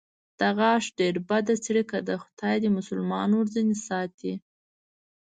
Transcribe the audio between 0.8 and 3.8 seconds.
ډېره بده څړیکه ده، خدای دې مسلمان ورځنې